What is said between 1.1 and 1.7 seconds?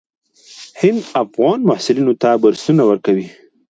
افغان